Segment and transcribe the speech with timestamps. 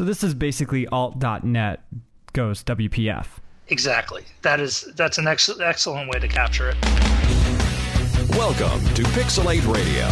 [0.00, 1.84] So this is basically alt.net
[2.32, 3.26] goes WPF.
[3.68, 4.24] Exactly.
[4.40, 6.76] That is that's an ex- excellent way to capture it.
[8.30, 10.06] Welcome to Pixel8 Radio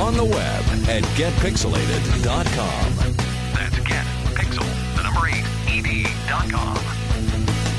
[0.00, 3.14] on the web at getpixel8ed.com.
[3.54, 4.04] That's get
[4.34, 4.66] pixel
[4.96, 6.74] the number eight ed.com.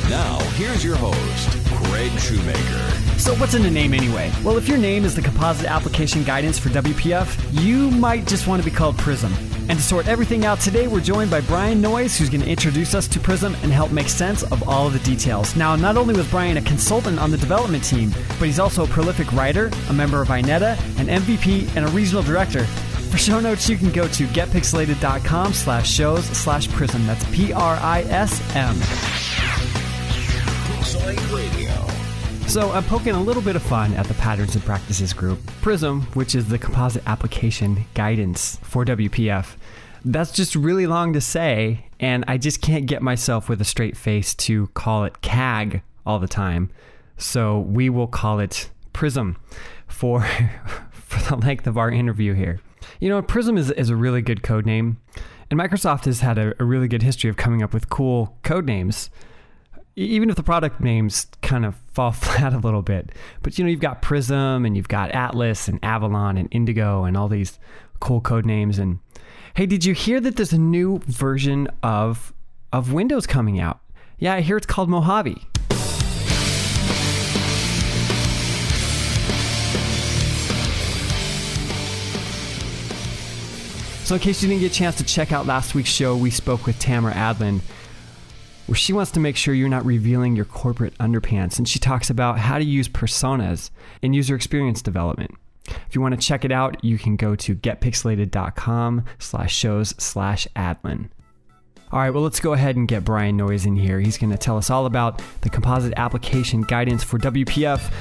[0.09, 1.49] Now, here's your host,
[1.89, 3.19] Craig Shoemaker.
[3.19, 4.31] So what's in the name anyway?
[4.41, 8.63] Well, if your name is the Composite Application Guidance for WPF, you might just want
[8.63, 9.33] to be called Prism.
[9.67, 12.93] And to sort everything out today, we're joined by Brian Noyes, who's going to introduce
[12.93, 15.55] us to Prism and help make sense of all of the details.
[15.55, 18.87] Now, not only was Brian a consultant on the development team, but he's also a
[18.87, 22.63] prolific writer, a member of INETA, an MVP, and a regional director.
[23.09, 27.07] For show notes, you can go to getpixel8ed.com slash shows slash prism.
[27.07, 28.75] That's P-R-I-S-M.
[32.47, 36.03] So I'm poking a little bit of fun at the Patterns and Practices group, PRISM,
[36.13, 39.57] which is the Composite Application Guidance for WPF.
[40.05, 43.97] That's just really long to say, and I just can't get myself with a straight
[43.97, 46.69] face to call it CAG all the time.
[47.17, 49.35] So we will call it PRISM
[49.87, 50.21] for,
[50.91, 52.61] for the length of our interview here.
[53.01, 55.01] You know, PRISM is, is a really good code name,
[55.51, 58.65] and Microsoft has had a, a really good history of coming up with cool code
[58.65, 59.09] names
[59.95, 63.11] even if the product names kind of fall flat a little bit.
[63.41, 67.17] But you know, you've got Prism and you've got Atlas and Avalon and Indigo and
[67.17, 67.57] all these
[67.99, 68.77] cool code names.
[68.77, 68.99] And
[69.55, 72.33] hey, did you hear that there's a new version of
[72.71, 73.79] of Windows coming out?
[74.19, 75.41] Yeah, I hear it's called Mojave.
[84.05, 86.29] So, in case you didn't get a chance to check out last week's show, we
[86.29, 87.61] spoke with Tamara Adlin
[88.67, 91.57] where she wants to make sure you're not revealing your corporate underpants.
[91.57, 93.69] And she talks about how to use personas
[94.01, 95.31] in user experience development.
[95.67, 100.47] If you want to check it out, you can go to getpixel8ed.com slash shows slash
[100.55, 101.09] adlin.
[101.91, 103.99] All right, well, let's go ahead and get Brian Noyes in here.
[103.99, 107.91] He's going to tell us all about the composite application guidance for WPF,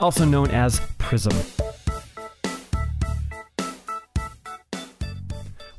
[0.00, 1.59] also known as PRISM.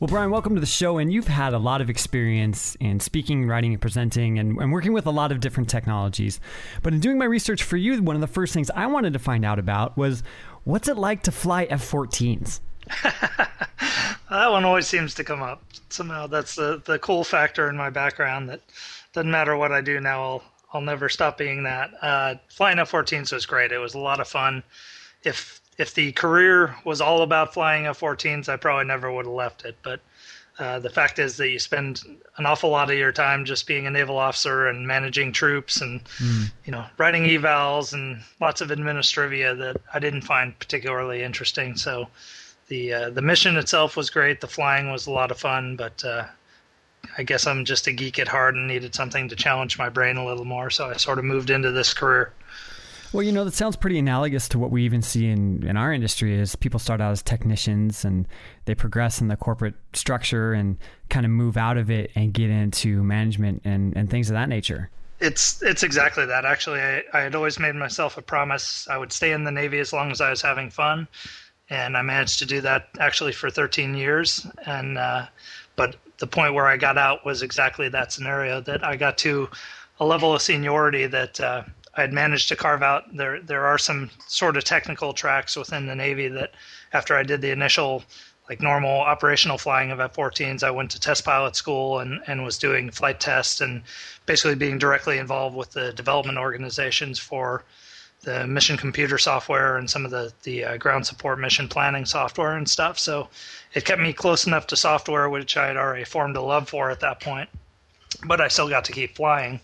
[0.01, 0.97] Well, Brian, welcome to the show.
[0.97, 4.94] And you've had a lot of experience in speaking, writing, and presenting, and, and, working
[4.94, 6.39] with a lot of different technologies.
[6.81, 9.19] But in doing my research for you, one of the first things I wanted to
[9.19, 10.23] find out about was
[10.63, 12.61] what's it like to fly F 14s?
[13.03, 15.63] that one always seems to come up.
[15.90, 18.61] Somehow that's the, the cool factor in my background that
[19.13, 21.91] doesn't matter what I do now, I'll, I'll never stop being that.
[22.01, 23.72] Uh, flying F 14s was great.
[23.72, 24.63] It was a lot of fun.
[25.23, 29.66] If if the career was all about flying F-14s, I probably never would have left
[29.66, 29.76] it.
[29.82, 30.00] But
[30.59, 32.04] uh, the fact is that you spend
[32.38, 36.04] an awful lot of your time just being a naval officer and managing troops and
[36.20, 36.52] mm.
[36.66, 41.76] you know writing evals and lots of administrivia that I didn't find particularly interesting.
[41.78, 42.08] So
[42.68, 44.42] the uh, the mission itself was great.
[44.42, 46.26] The flying was a lot of fun, but uh,
[47.18, 50.18] I guess I'm just a geek at heart and needed something to challenge my brain
[50.18, 50.70] a little more.
[50.70, 52.34] So I sort of moved into this career.
[53.13, 55.91] Well, you know, that sounds pretty analogous to what we even see in, in our
[55.91, 58.25] industry is people start out as technicians and
[58.66, 60.77] they progress in the corporate structure and
[61.09, 64.47] kind of move out of it and get into management and, and things of that
[64.47, 64.89] nature.
[65.19, 66.45] It's it's exactly that.
[66.45, 69.79] Actually, I, I had always made myself a promise I would stay in the Navy
[69.79, 71.07] as long as I was having fun.
[71.69, 74.47] And I managed to do that actually for 13 years.
[74.66, 75.28] And uh,
[75.75, 79.49] but the point where I got out was exactly that scenario that I got to
[79.99, 81.63] a level of seniority that uh,
[81.96, 83.16] I had managed to carve out.
[83.16, 86.53] There there are some sort of technical tracks within the Navy that
[86.94, 88.03] after I did the initial
[88.50, 92.57] like normal operational flying of F-14s, I went to test pilot school and, and was
[92.57, 93.81] doing flight tests and
[94.25, 97.63] basically being directly involved with the development organizations for
[98.23, 102.56] the mission computer software and some of the the uh, ground support mission planning software
[102.56, 103.00] and stuff.
[103.00, 103.29] So
[103.73, 106.91] it kept me close enough to software, which I had already formed a love for
[106.91, 107.50] at that point.
[108.25, 109.62] But I still got to keep flying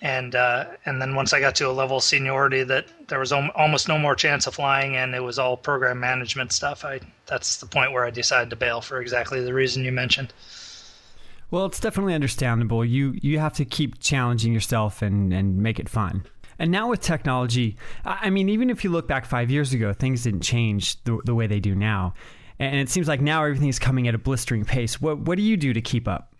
[0.00, 3.32] and uh, and then once I got to a level of seniority that there was
[3.32, 6.84] almost no more chance of flying, and it was all program management stuff.
[6.84, 10.32] I that's the point where I decided to bail for exactly the reason you mentioned.
[11.50, 12.84] Well, it's definitely understandable.
[12.84, 16.24] You you have to keep challenging yourself and and make it fun.
[16.58, 20.22] And now with technology, I mean, even if you look back five years ago, things
[20.22, 22.14] didn't change the, the way they do now.
[22.58, 25.00] And it seems like now everything is coming at a blistering pace.
[25.00, 26.34] What what do you do to keep up?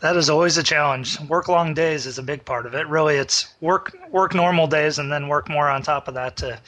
[0.00, 1.20] That is always a challenge.
[1.20, 2.86] Work long days is a big part of it.
[2.88, 6.58] Really, it's work work normal days and then work more on top of that to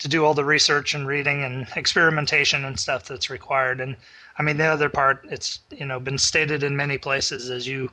[0.00, 3.80] to do all the research and reading and experimentation and stuff that's required.
[3.80, 3.96] And
[4.38, 7.90] I mean, the other part, it's you know been stated in many places is you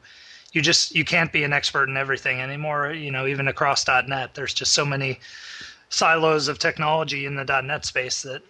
[0.51, 2.91] you just you can't be an expert in everything anymore.
[2.91, 5.19] You know, even across .NET, there's just so many
[5.89, 8.41] silos of technology in the .NET space that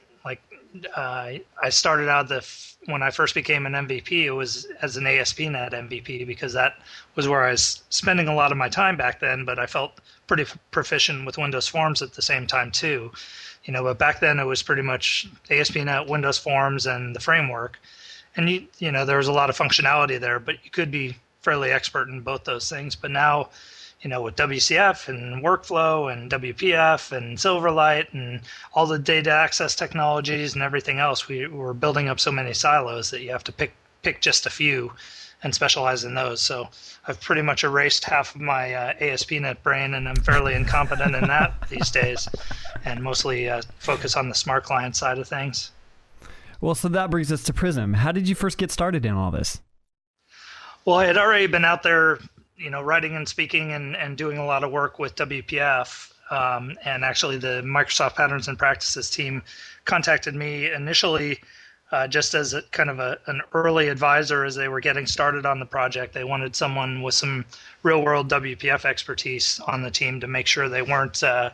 [0.95, 1.33] uh,
[1.63, 2.45] I started out the
[2.85, 6.75] when I first became an MVP, it was as an ASP.NET MVP because that
[7.15, 9.44] was where I was spending a lot of my time back then.
[9.44, 13.12] But I felt pretty proficient with Windows Forms at the same time too.
[13.65, 17.77] You know, but back then it was pretty much ASP.NET, Windows Forms, and the framework.
[18.35, 21.18] And you, you know, there was a lot of functionality there, but you could be
[21.41, 22.95] fairly expert in both those things.
[22.95, 23.50] But now
[24.01, 28.41] you know, with WCF and workflow and WPF and Silverlight and
[28.73, 33.09] all the data access technologies and everything else, we, we're building up so many silos
[33.09, 33.73] that you have to pick
[34.03, 34.91] pick just a few
[35.44, 36.41] and specialize in those.
[36.41, 36.69] So
[37.07, 41.27] I've pretty much erased half of my uh, ASP.NET brain, and I'm fairly incompetent in
[41.27, 42.27] that these days,
[42.85, 45.71] and mostly uh, focus on the smart client side of things.
[46.61, 47.94] Well, so that brings us to Prism.
[47.94, 49.61] How did you first get started in all this?
[50.85, 52.19] Well, I had already been out there
[52.57, 56.12] you know, writing and speaking and, and doing a lot of work with WPF.
[56.30, 59.44] Um, and actually, the Microsoft Patterns and Practices team
[59.86, 61.39] contacted me initially
[61.92, 65.45] uh, just as a, kind of a, an early advisor as they were getting started
[65.45, 66.13] on the project.
[66.13, 67.45] They wanted someone with some
[67.83, 71.51] real world WPF expertise on the team to make sure they weren't, uh,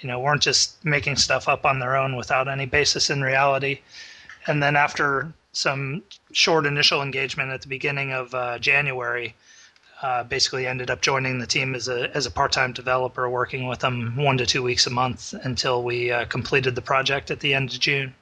[0.00, 3.80] you know, weren't just making stuff up on their own without any basis in reality.
[4.46, 6.02] And then after some
[6.32, 9.34] short initial engagement at the beginning of uh, January,
[10.02, 13.66] uh, basically ended up joining the team as a as a part time developer, working
[13.66, 17.40] with them one to two weeks a month until we uh, completed the project at
[17.40, 18.14] the end of June.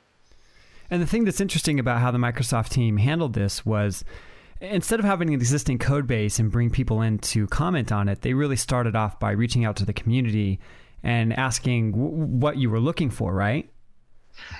[0.90, 4.04] And the thing that's interesting about how the Microsoft team handled this was
[4.60, 8.22] instead of having an existing code base and bring people in to comment on it,
[8.22, 10.60] they really started off by reaching out to the community
[11.02, 13.68] and asking w- what you were looking for, right?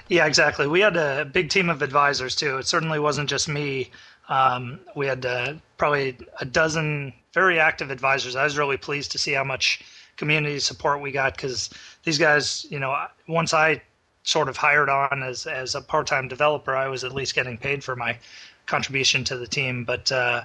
[0.09, 0.67] Yeah, exactly.
[0.67, 2.59] We had a big team of advisors too.
[2.59, 3.91] It certainly wasn't just me.
[4.29, 8.35] Um, we had uh, probably a dozen very active advisors.
[8.37, 9.85] I was really pleased to see how much
[10.17, 11.71] community support we got because
[12.05, 12.97] these guys, you know,
[13.29, 13.83] once I
[14.23, 17.57] sort of hired on as as a part time developer, I was at least getting
[17.57, 18.19] paid for my
[18.67, 19.85] contribution to the team.
[19.85, 20.43] But uh,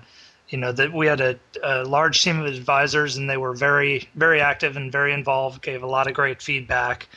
[0.50, 4.10] you know that we had a, a, large team of advisors, and they were very
[4.16, 5.62] very active and very involved.
[5.62, 7.07] Gave a lot of great feedback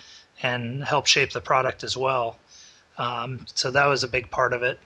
[0.43, 2.39] and helped shape the product as well.
[2.97, 4.79] Um, so that was a big part of it.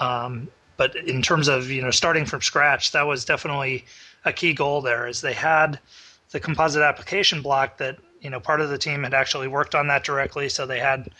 [0.00, 3.84] Um, but in terms of you know starting from scratch, that was definitely
[4.24, 4.80] a key goal.
[4.80, 5.78] There is they had
[6.30, 9.86] the composite application block that you know part of the team had actually worked on
[9.88, 11.10] that directly, so they had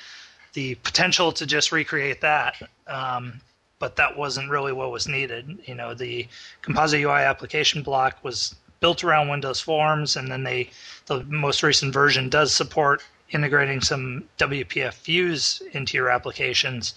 [0.53, 2.57] the potential to just recreate that.
[2.87, 3.41] Um,
[3.79, 5.59] but that wasn't really what was needed.
[5.65, 6.29] You know, the
[6.61, 10.71] composite UI application block was built around Windows Forms, and then they
[11.07, 16.95] the most recent version does support integrating some WPF views into your applications,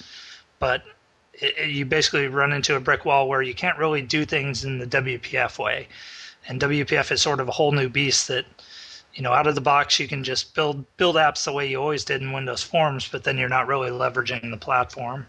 [0.60, 0.84] but
[1.42, 4.80] it, you basically run into a brick wall where you can't really do things in
[4.80, 5.88] the WPF way.
[6.48, 8.46] And WPF is sort of a whole new beast that,
[9.14, 11.82] you know, out of the box you can just build build apps the way you
[11.82, 15.26] always did in Windows Forms, but then you're not really leveraging the platform.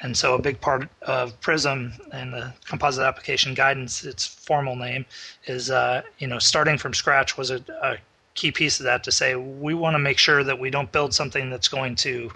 [0.00, 5.06] And so a big part of Prism and the composite application guidance, its formal name,
[5.46, 7.96] is uh, you know starting from scratch was a, a
[8.34, 11.12] key piece of that to say we want to make sure that we don't build
[11.12, 12.30] something that's going to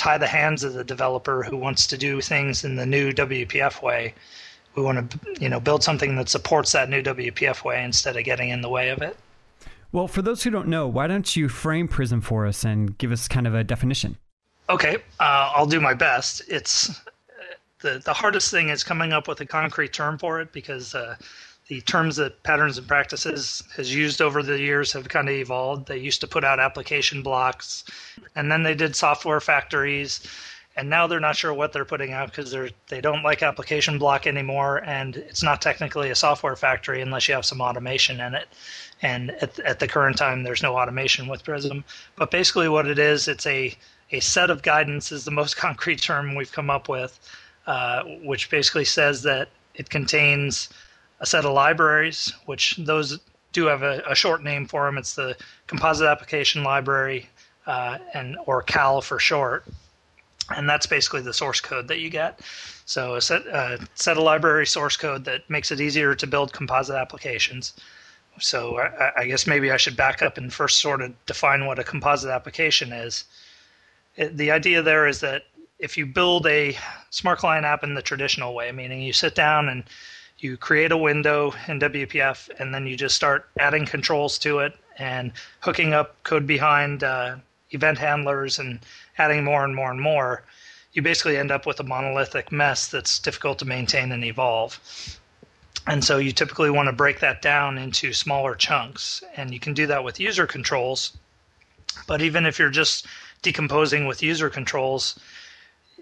[0.00, 3.82] tie the hands of the developer who wants to do things in the new WPF
[3.82, 4.14] way.
[4.74, 8.24] We want to, you know, build something that supports that new WPF way instead of
[8.24, 9.16] getting in the way of it.
[9.92, 13.12] Well, for those who don't know, why don't you frame Prism for us and give
[13.12, 14.16] us kind of a definition?
[14.70, 16.42] Okay, uh, I'll do my best.
[16.48, 17.02] It's
[17.80, 21.16] the the hardest thing is coming up with a concrete term for it because uh,
[21.70, 25.86] the terms that patterns and practices has used over the years have kind of evolved.
[25.86, 27.84] They used to put out application blocks,
[28.34, 30.20] and then they did software factories,
[30.74, 34.00] and now they're not sure what they're putting out because they're they don't like application
[34.00, 38.34] block anymore, and it's not technically a software factory unless you have some automation in
[38.34, 38.48] it.
[39.00, 41.84] And at, at the current time, there's no automation with Prism.
[42.16, 43.76] But basically, what it is, it's a
[44.10, 47.20] a set of guidance is the most concrete term we've come up with,
[47.68, 50.68] uh, which basically says that it contains
[51.20, 53.18] a set of libraries, which those
[53.52, 54.98] do have a, a short name for them.
[54.98, 55.36] It's the
[55.66, 57.28] Composite Application Library,
[57.66, 59.64] uh, and or CAL for short.
[60.56, 62.40] And that's basically the source code that you get.
[62.84, 66.52] So a set, uh, set of library source code that makes it easier to build
[66.52, 67.74] composite applications.
[68.40, 71.78] So I, I guess maybe I should back up and first sort of define what
[71.78, 73.24] a composite application is.
[74.16, 75.44] It, the idea there is that
[75.78, 76.76] if you build a
[77.10, 79.84] smart client app in the traditional way, meaning you sit down and
[80.42, 84.74] you create a window in WPF and then you just start adding controls to it
[84.98, 87.36] and hooking up code behind uh,
[87.70, 88.80] event handlers and
[89.18, 90.42] adding more and more and more,
[90.92, 94.78] you basically end up with a monolithic mess that's difficult to maintain and evolve.
[95.86, 99.22] And so you typically want to break that down into smaller chunks.
[99.36, 101.16] And you can do that with user controls.
[102.06, 103.06] But even if you're just
[103.42, 105.18] decomposing with user controls,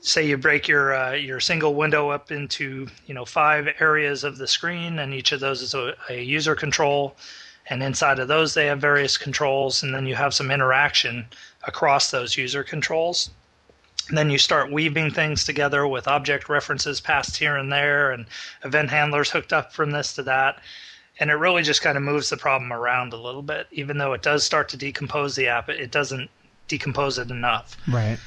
[0.01, 4.39] say you break your uh, your single window up into you know five areas of
[4.39, 7.17] the screen, and each of those is a, a user control,
[7.69, 11.27] and inside of those they have various controls, and then you have some interaction
[11.67, 13.31] across those user controls.
[14.09, 18.25] And then you start weaving things together with object references passed here and there, and
[18.65, 20.61] event handlers hooked up from this to that.
[21.21, 23.67] And it really just kind of moves the problem around a little bit.
[23.71, 26.31] Even though it does start to decompose the app, it doesn't
[26.69, 27.77] decompose it enough.
[27.87, 28.19] Right.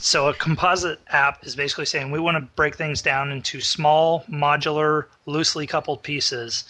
[0.00, 4.24] So a composite app is basically saying we want to break things down into small,
[4.30, 6.64] modular, loosely coupled pieces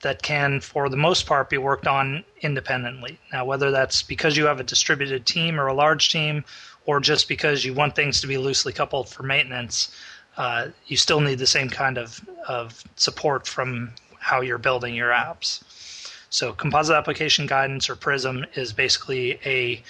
[0.00, 3.20] that can, for the most part, be worked on independently.
[3.32, 6.44] Now, whether that's because you have a distributed team or a large team,
[6.84, 9.94] or just because you want things to be loosely coupled for maintenance,
[10.36, 15.10] uh, you still need the same kind of, of support from how you're building your
[15.10, 15.62] apps.
[16.30, 19.80] So, Composite Application Guidance or PRISM is basically a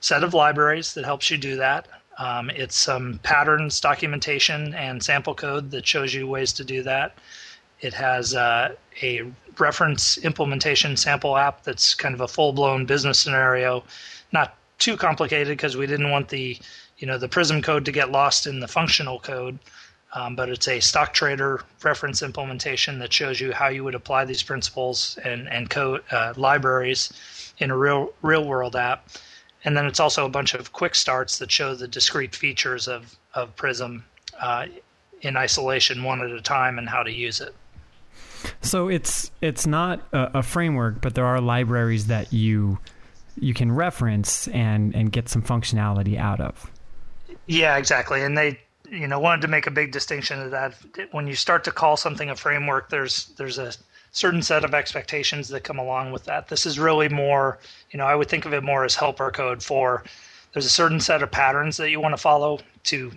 [0.00, 1.88] set of libraries that helps you do that.
[2.18, 7.18] Um, it's some patterns, documentation, and sample code that shows you ways to do that.
[7.80, 9.22] It has uh, a
[9.58, 13.84] reference implementation sample app that's kind of a full-blown business scenario,
[14.32, 16.58] not too complicated because we didn't want the
[16.98, 19.58] you know the Prism code to get lost in the functional code.
[20.14, 24.24] Um, but it's a stock trader reference implementation that shows you how you would apply
[24.24, 29.08] these principles and and code uh, libraries in a real real world app.
[29.64, 33.16] And then it's also a bunch of quick starts that show the discrete features of,
[33.34, 34.04] of Prism
[34.40, 34.66] uh,
[35.22, 37.54] in isolation, one at a time, and how to use it.
[38.60, 42.78] So it's it's not a, a, framework, but there are libraries that you
[43.38, 46.70] you can reference and and get some functionality out of.
[47.46, 48.22] Yeah, exactly.
[48.22, 48.60] And they
[48.90, 50.74] you know wanted to make a big distinction of that.
[51.10, 53.72] When you start to call something a framework, there's there's a
[54.16, 56.48] certain set of expectations that come along with that.
[56.48, 57.58] This is really more,
[57.90, 60.04] you know, I would think of it more as helper code for
[60.54, 63.12] there's a certain set of patterns that you want to follow to,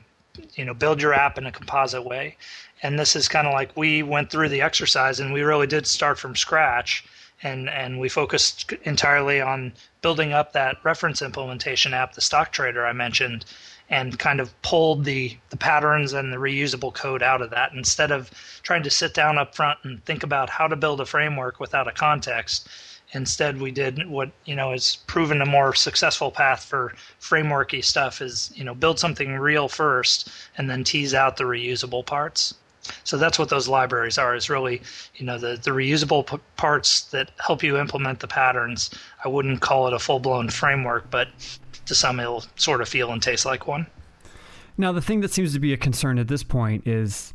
[0.56, 2.36] you know, build your app in a composite way.
[2.84, 5.88] And this is kind of like we went through the exercise and we really did
[5.88, 7.06] start from scratch
[7.44, 12.86] and and we focused entirely on building up that reference implementation app, the stock trader
[12.86, 13.46] I mentioned,
[13.89, 18.12] and kind of pulled the, the patterns and the reusable code out of that instead
[18.12, 18.29] of
[18.62, 21.88] trying to sit down up front and think about how to build a framework without
[21.88, 22.67] a context.
[23.13, 28.22] Instead, we did what you know is proven a more successful path for frameworky stuff
[28.22, 32.53] is you know build something real first and then tease out the reusable parts.
[33.03, 34.84] So that's what those libraries are is really
[35.15, 38.91] you know the the reusable p- parts that help you implement the patterns.
[39.25, 41.29] I wouldn't call it a full blown framework, but
[41.89, 43.86] to some it'll sort of feel and taste like one.
[44.77, 47.34] Now, the thing that seems to be a concern at this point is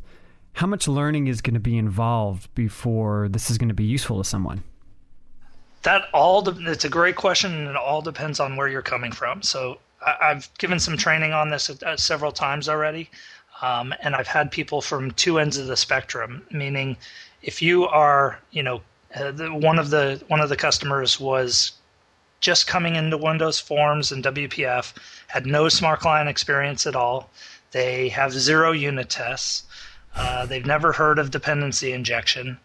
[0.53, 4.17] how much learning is going to be involved before this is going to be useful
[4.17, 4.63] to someone.
[5.83, 9.11] That all de- it's a great question, and it all depends on where you're coming
[9.11, 9.43] from.
[9.43, 13.11] So I- have given some training on this uh, several times already,
[13.61, 16.41] um, and I've had people from two ends of the spectrum.
[16.51, 16.97] Meaning,
[17.43, 18.81] if you are, you know,
[19.15, 21.73] uh, the, one of the one of the customers was
[22.39, 24.93] just coming into Windows Forms and WPF,
[25.27, 27.29] had no smart client experience at all.
[27.71, 29.63] They have zero unit tests.
[30.15, 32.57] Uh, they've never heard of dependency injection.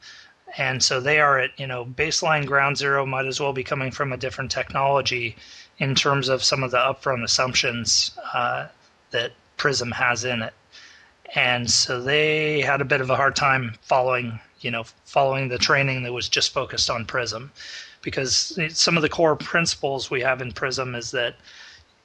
[0.57, 3.91] And so they are at, you know, baseline ground zero might as well be coming
[3.91, 5.37] from a different technology
[5.79, 8.67] in terms of some of the upfront assumptions uh,
[9.11, 10.55] that Prism has in it.
[11.35, 15.59] And so they had a bit of a hard time following, you know, following the
[15.59, 17.53] training that was just focused on Prism
[18.03, 21.37] because some of the core principles we have in Prism is that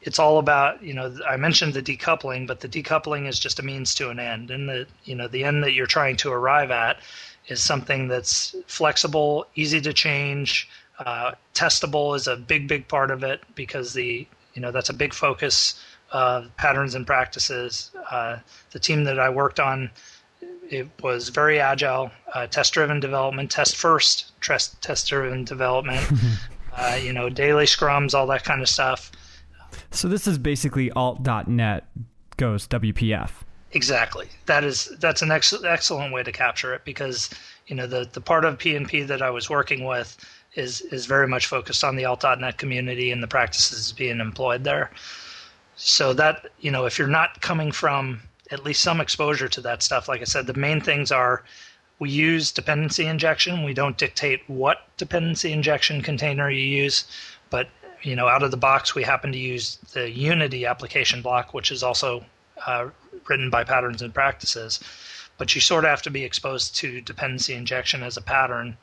[0.02, 3.64] it's all about you know I mentioned the decoupling, but the decoupling is just a
[3.64, 6.72] means to an end, and the you know the end that you're trying to arrive
[6.72, 7.00] at
[7.48, 10.68] is something that's flexible, easy to change,
[11.00, 14.94] uh, testable is a big big part of it because the you know that's a
[14.94, 17.92] big focus of patterns and practices.
[18.12, 18.38] Uh,
[18.72, 19.90] the team that I worked on
[20.70, 26.06] it was very agile, uh, test-driven development, test first, test test-driven development.
[26.78, 29.12] uh, you know, daily scrums, all that kind of stuff.
[29.92, 31.86] So this is basically alt.net
[32.38, 33.32] goes WPF.
[33.72, 34.30] Exactly.
[34.46, 37.30] That is that's an ex- excellent way to capture it because
[37.68, 40.18] you know the the part of PNP that I was working with
[40.56, 44.92] is is very much focused on the alt.net community and the practices being employed there.
[45.76, 49.84] So that you know if you're not coming from at least some exposure to that
[49.84, 50.08] stuff.
[50.08, 51.44] Like I said, the main things are
[52.00, 53.64] we use dependency injection.
[53.64, 57.06] We don't dictate what dependency injection container you use,
[57.50, 57.70] but
[58.02, 61.72] you know, out of the box, we happen to use the Unity application block, which
[61.72, 62.24] is also
[62.68, 62.90] uh,
[63.28, 64.80] written by Patterns and Practices.
[65.38, 68.78] But you sort of have to be exposed to dependency injection as a pattern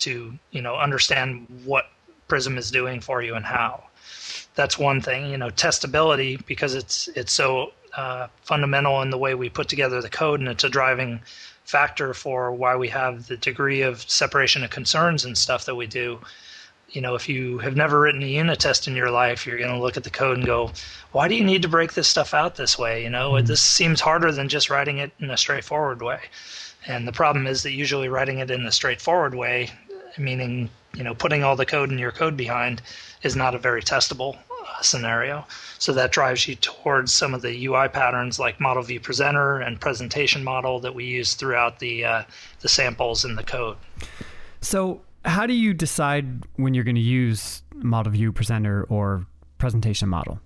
[0.00, 1.86] to you know understand what
[2.28, 3.84] Prism is doing for you and how
[4.54, 5.30] that's one thing.
[5.30, 10.00] You know, testability because it's it's so uh, fundamental in the way we put together
[10.00, 11.20] the code, and it's a driving
[11.64, 15.86] factor for why we have the degree of separation of concerns and stuff that we
[15.86, 16.18] do.
[16.90, 19.74] You know, if you have never written a unit test in your life, you're going
[19.74, 20.70] to look at the code and go,
[21.12, 23.46] "Why do you need to break this stuff out this way?" You know, mm-hmm.
[23.46, 26.20] this seems harder than just writing it in a straightforward way.
[26.86, 29.70] And the problem is that usually writing it in a straightforward way,
[30.16, 32.80] meaning you know putting all the code in your code behind,
[33.22, 34.38] is not a very testable
[34.80, 35.46] scenario.
[35.78, 39.80] So that drives you towards some of the UI patterns like model view presenter and
[39.80, 42.22] presentation model that we use throughout the uh,
[42.60, 43.76] the samples in the code.
[44.60, 49.26] So how do you decide when you're going to use model view presenter or
[49.58, 50.40] presentation model?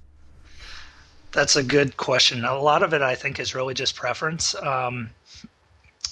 [1.32, 2.44] That's a good question.
[2.44, 4.54] A lot of it, I think, is really just preference.
[4.56, 5.10] Um,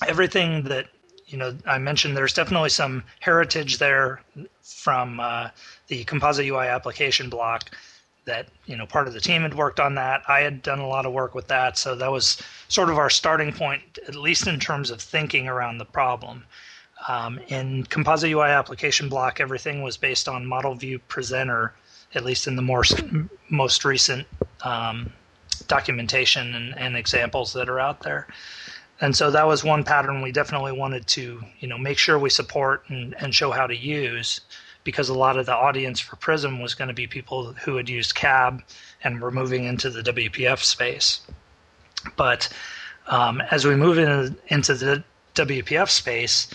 [0.07, 0.87] everything that
[1.31, 4.21] you know, I mentioned there's definitely some heritage there
[4.62, 5.50] from uh,
[5.87, 7.71] the composite UI application block
[8.25, 10.23] that you know part of the team had worked on that.
[10.29, 11.79] I had done a lot of work with that.
[11.79, 15.79] So that was sort of our starting point at least in terms of thinking around
[15.79, 16.45] the problem.
[17.09, 21.75] Um, in composite ui application block everything was based on model view presenter
[22.15, 22.85] at least in the more
[23.49, 24.27] most recent
[24.65, 25.12] um,
[25.67, 28.27] documentation and, and examples that are out there.
[29.00, 32.31] And so that was one pattern we definitely wanted to you know make sure we
[32.31, 34.41] support and, and show how to use
[34.85, 37.89] because a lot of the audience for Prism was going to be people who had
[37.89, 38.63] used CAB
[39.05, 41.21] and were moving into the WPF space.
[42.17, 42.49] But
[43.07, 46.49] um, as we move in, into the WPF space,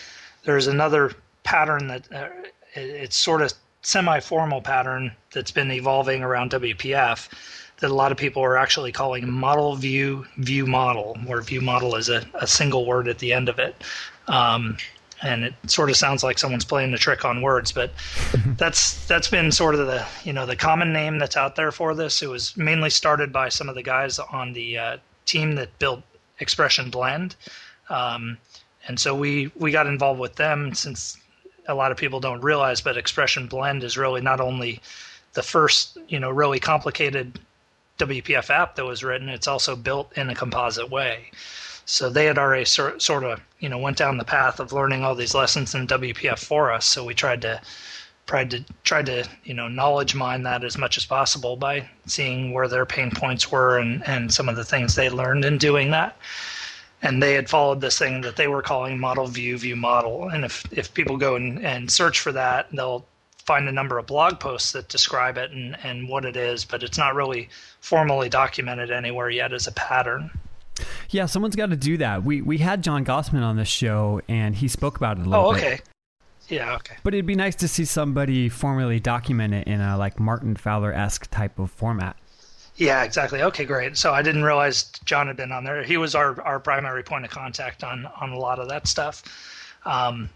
[0.44, 1.12] there's another
[1.44, 2.28] pattern that uh,
[2.74, 7.30] it's sort of semi-formal pattern that's been evolving around WPF
[7.80, 11.96] that a lot of people are actually calling model view view model, where view model
[11.96, 13.76] is a, a single word at the end of it.
[14.28, 14.78] Um,
[15.22, 17.92] and it sort of sounds like someone's playing a trick on words, but
[18.58, 21.96] that's that's been sort of the you know the common name that's out there for
[21.96, 22.22] this.
[22.22, 26.02] It was mainly started by some of the guys on the uh, team that built
[26.40, 27.36] Expression Blend,
[27.90, 28.38] um,
[28.88, 31.18] and so we we got involved with them since
[31.68, 34.82] a lot of people don't realize, but Expression Blend is really not only
[35.34, 37.40] the first you know really complicated
[38.00, 41.32] WPF app that was written, it's also built in a composite way.
[41.86, 45.04] So they had already sort, sort of, you know, went down the path of learning
[45.04, 46.86] all these lessons in WPF for us.
[46.86, 47.62] So we tried to
[48.26, 52.52] tried to tried to you know knowledge mine that as much as possible by seeing
[52.52, 55.92] where their pain points were and and some of the things they learned in doing
[55.92, 56.18] that.
[57.04, 60.30] And they had followed this thing that they were calling model view view model.
[60.30, 63.06] And if if people go and, and search for that they'll
[63.46, 66.82] find a number of blog posts that describe it and and what it is but
[66.82, 67.48] it's not really
[67.80, 70.32] formally documented anywhere yet as a pattern
[71.10, 72.24] yeah, someone's got to do that.
[72.24, 75.48] We we had John Gossman on the show, and he spoke about it a little
[75.48, 75.64] oh, bit.
[75.64, 75.80] okay.
[76.48, 76.96] Yeah, okay.
[77.04, 80.94] But it'd be nice to see somebody formally document it in a like Martin Fowler
[80.94, 82.18] esque type of format.
[82.76, 83.42] Yeah, exactly.
[83.42, 83.98] Okay, great.
[83.98, 85.84] So I didn't realize John had been on there.
[85.84, 89.24] He was our, our primary point of contact on on a lot of that stuff.
[89.86, 90.30] Um,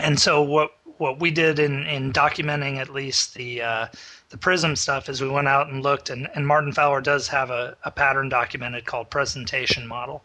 [0.00, 3.86] and so what what we did in in documenting at least the uh,
[4.34, 7.50] the Prism stuff is we went out and looked, and, and Martin Fowler does have
[7.50, 10.24] a, a pattern documented called presentation model.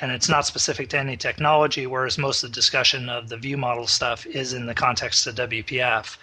[0.00, 3.56] And it's not specific to any technology, whereas most of the discussion of the view
[3.56, 6.16] model stuff is in the context of WPF.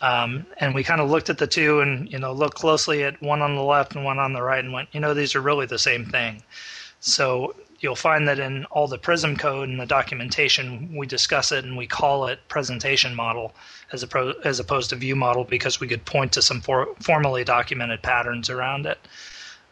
[0.00, 3.22] Um, and we kind of looked at the two and you know looked closely at
[3.22, 5.40] one on the left and one on the right and went, you know, these are
[5.40, 6.42] really the same thing.
[6.98, 11.64] So you'll find that in all the Prism code and the documentation, we discuss it
[11.64, 13.54] and we call it presentation model
[13.92, 17.44] as, opposed as opposed to view model because we could point to some for, formally
[17.44, 18.98] documented patterns around it.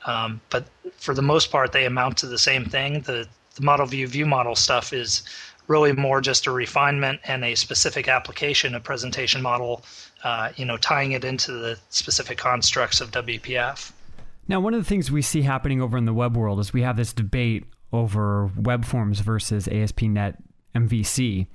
[0.07, 3.01] Um, but for the most part, they amount to the same thing.
[3.01, 5.23] The, the model view view model stuff is
[5.67, 9.83] really more just a refinement and a specific application of presentation model,
[10.23, 13.93] uh, you know, tying it into the specific constructs of WPF.
[14.47, 16.83] Now, one of the things we see happening over in the web world is we
[16.83, 17.64] have this debate
[17.95, 20.43] over web forms versus ASP.NET
[20.75, 21.47] MVC.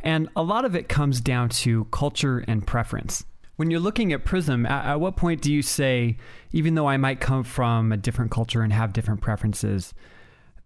[0.00, 3.24] And a lot of it comes down to culture and preference.
[3.56, 6.18] When you're looking at Prism, at, at what point do you say,
[6.52, 9.94] even though I might come from a different culture and have different preferences,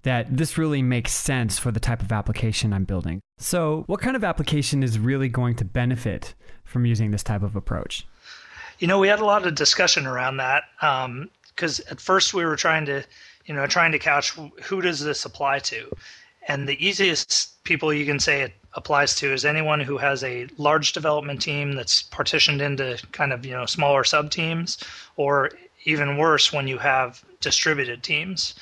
[0.03, 3.21] that this really makes sense for the type of application I'm building.
[3.39, 7.55] So, what kind of application is really going to benefit from using this type of
[7.55, 8.07] approach?
[8.79, 12.45] You know, we had a lot of discussion around that because um, at first we
[12.45, 13.05] were trying to
[13.51, 14.31] you know, trying to couch
[14.63, 15.91] who does this apply to?
[16.47, 20.47] And the easiest people you can say it applies to is anyone who has a
[20.57, 24.79] large development team that's partitioned into kind of, you know, smaller sub teams,
[25.17, 25.51] or
[25.85, 28.55] even worse, when you have distributed teams.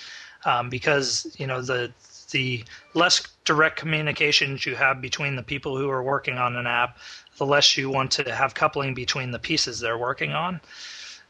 [0.46, 1.92] Um, because, you know, the
[2.31, 6.96] the less direct communications you have between the people who are working on an app,
[7.37, 10.62] the less you want to have coupling between the pieces they're working on.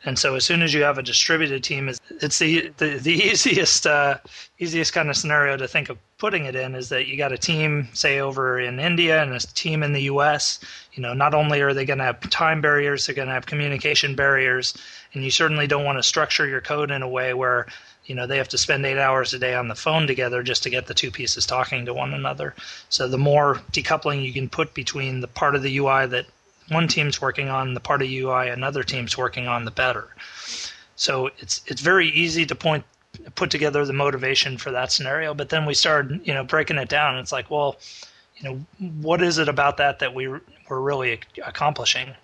[0.05, 3.87] And so as soon as you have a distributed team, it's the the, the easiest
[3.87, 4.19] uh,
[4.59, 7.39] easiest kind of scenario to think of putting it in is that you got a
[7.39, 10.61] team say over in India and a team in the U.S.
[10.93, 13.47] You know, not only are they going to have time barriers, they're going to have
[13.47, 14.75] communication barriers,
[15.15, 17.67] and you certainly don't want to structure your code in a way where
[18.09, 20.63] you know they have to spend eight hours a day on the phone together just
[20.63, 22.55] to get the two pieces talking to one another
[22.89, 26.25] so the more decoupling you can put between the part of the ui that
[26.69, 30.09] one team's working on the part of ui another team's working on the better
[30.97, 32.85] so it's it's very easy to point
[33.35, 36.89] put together the motivation for that scenario but then we started you know breaking it
[36.89, 37.77] down it's like well
[38.37, 42.15] you know what is it about that that we we're really accomplishing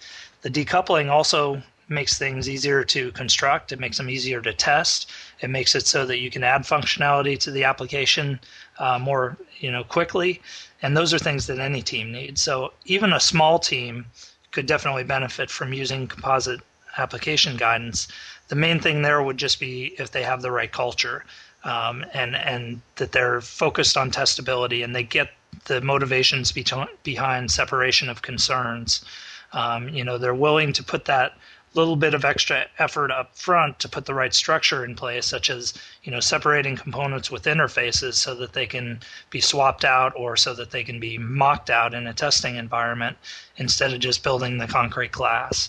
[0.42, 3.72] the decoupling also makes things easier to construct.
[3.72, 5.10] It makes them easier to test.
[5.40, 8.40] It makes it so that you can add functionality to the application
[8.78, 10.40] uh, more, you know, quickly.
[10.82, 12.40] And those are things that any team needs.
[12.40, 14.06] So even a small team
[14.54, 16.60] could definitely benefit from using composite
[16.96, 18.08] application guidance.
[18.48, 21.24] The main thing there would just be if they have the right culture
[21.64, 25.30] um, and and that they're focused on testability and they get
[25.66, 26.64] the motivations be-
[27.02, 29.04] behind separation of concerns.
[29.52, 31.36] Um, you know, they're willing to put that
[31.74, 35.50] little bit of extra effort up front to put the right structure in place, such
[35.50, 40.36] as you know separating components with interfaces so that they can be swapped out or
[40.36, 43.16] so that they can be mocked out in a testing environment
[43.56, 45.68] instead of just building the concrete class.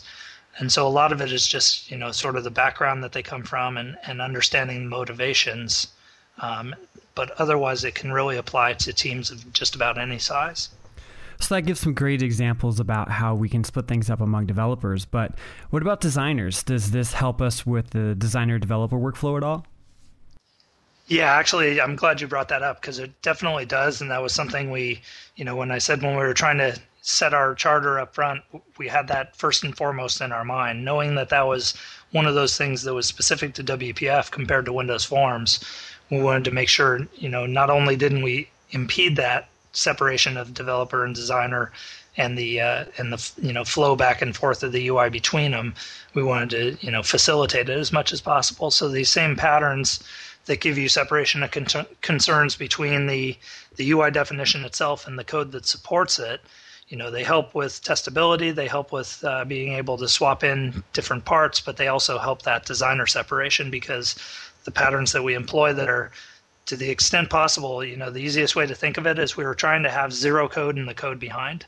[0.58, 3.12] And so a lot of it is just you know sort of the background that
[3.12, 5.88] they come from and, and understanding motivations.
[6.40, 6.76] Um,
[7.16, 10.70] but otherwise, it can really apply to teams of just about any size.
[11.40, 15.06] So that gives some great examples about how we can split things up among developers.
[15.06, 15.36] But
[15.70, 16.64] what about designers?
[16.64, 19.66] Does this help us with the designer developer workflow at all?
[21.08, 24.02] Yeah, actually, I'm glad you brought that up because it definitely does.
[24.02, 25.02] And that was something we,
[25.36, 28.42] you know, when I said when we were trying to set our charter up front,
[28.80, 31.76] we had that first and foremost in our mind, knowing that that was
[32.12, 35.60] one of those things that was specific to WPF compared to Windows Forms.
[36.10, 40.54] We wanted to make sure, you know, not only didn't we impede that separation of
[40.54, 41.72] developer and designer
[42.18, 45.52] and the uh, and the you know flow back and forth of the UI between
[45.52, 45.74] them.
[46.14, 48.72] We wanted to you know facilitate it as much as possible.
[48.72, 50.02] So these same patterns
[50.46, 53.38] that give you separation of con- concerns between the
[53.76, 56.42] the UI definition itself and the code that supports it.
[56.88, 58.54] You know, they help with testability.
[58.54, 62.44] They help with uh, being able to swap in different parts, but they also help
[62.44, 64.16] that designer separation because
[64.66, 66.12] the patterns that we employ that are
[66.66, 69.44] to the extent possible, you know, the easiest way to think of it is we
[69.44, 71.66] were trying to have zero code in the code behind,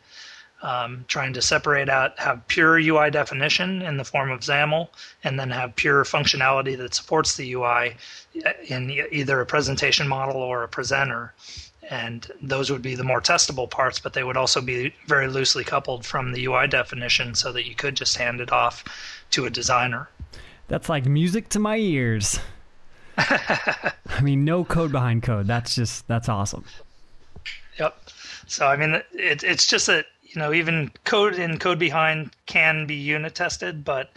[0.64, 4.90] um, trying to separate out, have pure UI definition in the form of XAML,
[5.24, 7.96] and then have pure functionality that supports the UI
[8.68, 11.34] in either a presentation model or a presenter.
[11.90, 15.64] And those would be the more testable parts, but they would also be very loosely
[15.64, 18.84] coupled from the UI definition so that you could just hand it off
[19.32, 20.10] to a designer.
[20.68, 22.40] That's like music to my ears.
[23.18, 25.48] I mean, no code behind code.
[25.48, 26.66] That's just that's awesome.
[27.80, 27.98] Yep.
[28.48, 32.86] So I mean, it, it's just that you know even code in code behind can
[32.86, 34.12] be unit tested, but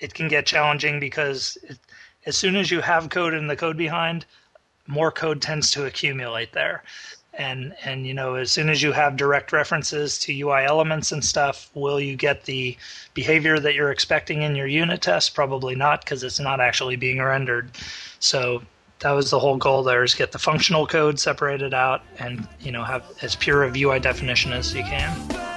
[0.00, 1.78] it can get challenging because it,
[2.24, 4.26] as soon as you have code in the code behind,
[4.86, 6.82] more code tends to accumulate there
[7.36, 11.24] and and you know as soon as you have direct references to UI elements and
[11.24, 12.76] stuff, will you get the
[13.14, 15.34] behavior that you're expecting in your unit test?
[15.34, 17.70] Probably not because it's not actually being rendered.
[18.18, 18.62] So
[19.00, 22.72] that was the whole goal there is get the functional code separated out and you
[22.72, 25.55] know have as pure of UI definition as you can.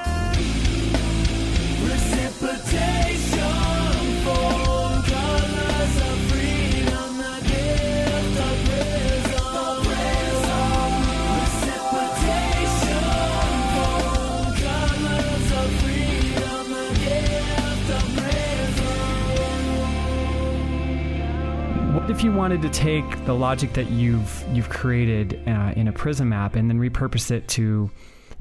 [22.10, 26.34] If you wanted to take the logic that you've you've created uh, in a Prism
[26.34, 27.89] app and then repurpose it to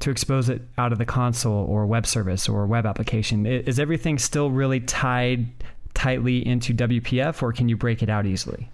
[0.00, 3.44] to expose it out of the console or web service or web application?
[3.44, 5.46] Is everything still really tied
[5.94, 8.70] tightly into WPF, or can you break it out easily?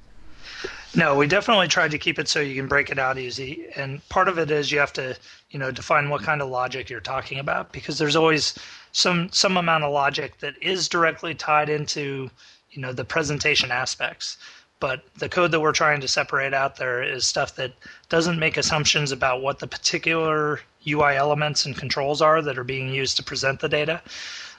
[0.94, 3.66] No, we definitely tried to keep it so you can break it out easy.
[3.74, 5.16] And part of it is you have to,
[5.50, 8.56] you know, define what kind of logic you're talking about because there's always
[8.92, 12.30] some some amount of logic that is directly tied into,
[12.70, 14.36] you know, the presentation aspects
[14.84, 17.72] but the code that we're trying to separate out there is stuff that
[18.10, 22.90] doesn't make assumptions about what the particular UI elements and controls are that are being
[22.90, 24.02] used to present the data.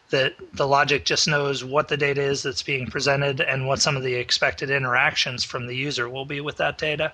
[0.10, 3.96] That the logic just knows what the data is that's being presented and what some
[3.96, 7.14] of the expected interactions from the user will be with that data.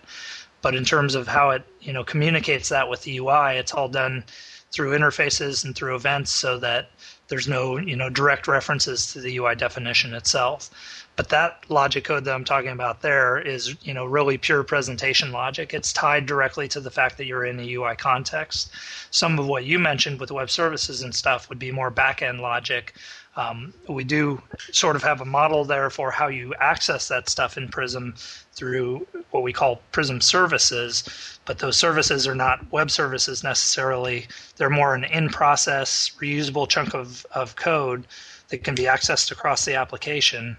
[0.61, 3.89] But in terms of how it you know communicates that with the UI, it's all
[3.89, 4.23] done
[4.71, 6.91] through interfaces and through events so that
[7.27, 10.69] There's no you know direct references to the UI definition itself.
[11.17, 15.31] But that logic code that I'm talking about there is, you know, really pure presentation
[15.31, 15.73] logic.
[15.73, 18.71] It's tied directly to the fact that you're in a UI context.
[19.11, 22.95] Some of what you mentioned with web services and stuff would be more back-end logic.
[23.35, 27.57] Um, we do sort of have a model there for how you access that stuff
[27.57, 28.13] in Prism
[28.53, 34.27] through what we call Prism services, but those services are not web services necessarily.
[34.55, 38.05] They're more an in-process, reusable chunk of, of code
[38.49, 40.57] that can be accessed across the application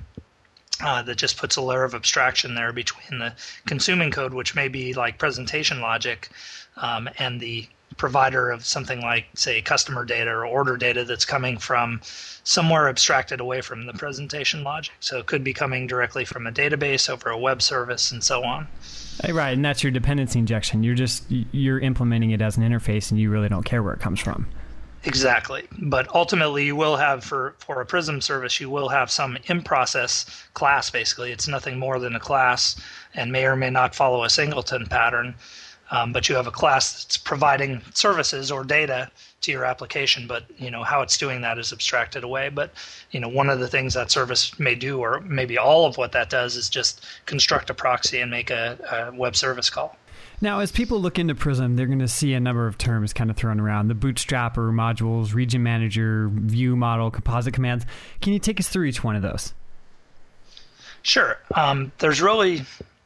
[0.81, 3.35] uh, that just puts a layer of abstraction there between the
[3.67, 6.31] consuming code, which may be like presentation logic,
[6.77, 11.59] um, and the provider of something like, say, customer data or order data that's coming
[11.59, 12.01] from
[12.45, 14.95] somewhere abstracted away from the presentation logic.
[15.01, 18.45] So it could be coming directly from a database over a web service and so
[18.45, 18.67] on.
[19.31, 20.83] Right, and that's your dependency injection.
[20.83, 24.01] You're just you're implementing it as an interface, and you really don't care where it
[24.01, 24.49] comes from.
[25.05, 25.67] Exactly.
[25.79, 29.63] But ultimately, you will have for, for a Prism service, you will have some in
[29.63, 31.33] process class, basically.
[31.33, 32.81] It's nothing more than a class
[33.15, 35.35] and may or may not follow a singleton pattern.
[35.91, 39.11] Um, but you have a class that's providing services or data
[39.43, 42.49] to your application, but you know how it's doing that is abstracted away.
[42.49, 42.73] But
[43.11, 46.13] you know one of the things that service may do, or maybe all of what
[46.13, 49.99] that does, is just construct a proxy and make a, a web service call.
[50.43, 53.31] Now, as people look into Prism, they're going to see a number of terms kind
[53.31, 57.87] of thrown around the bootstrapper, modules, region manager, view model, composite commands.
[58.21, 59.55] Can you take us through each one of those?
[61.03, 61.39] Sure.
[61.55, 62.65] Um, there's really,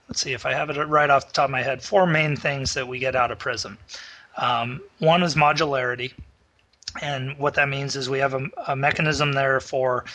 [0.09, 2.37] let's see if I have it right off the top of my head, four main
[2.37, 3.77] things that we get out of Prism.
[4.39, 6.15] Um, one is modularity.
[7.03, 10.07] And what that means is we have a, a mechanism there for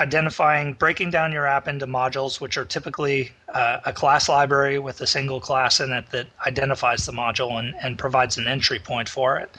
[0.00, 5.00] identifying, breaking down your app into modules, which are typically uh, a class library with
[5.00, 9.08] a single class in it that identifies the module and, and provides an entry point
[9.08, 9.50] for it.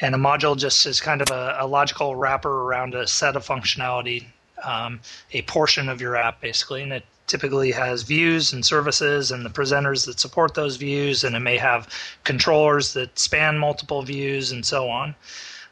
[0.00, 3.46] And a module just is kind of a, a logical wrapper around a set of
[3.46, 4.24] functionality,
[4.64, 5.00] um,
[5.32, 6.82] a portion of your app basically.
[6.82, 11.34] And it typically has views and services and the presenters that support those views, and
[11.34, 11.88] it may have
[12.24, 15.14] controllers that span multiple views and so on.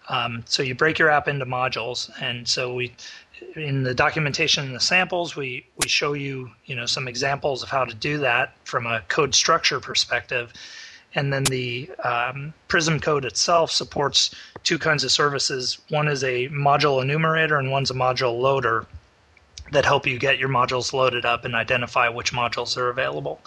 [0.09, 2.93] Um, so you break your app into modules, and so we
[3.57, 7.69] in the documentation and the samples, we, we show you, you know, some examples of
[7.69, 10.53] how to do that from a code structure perspective.
[11.15, 15.79] And then the um, Prism code itself supports two kinds of services.
[15.89, 18.87] One is a module enumerator, and one's a module loader
[19.71, 23.41] that help you get your modules loaded up and identify which modules are available.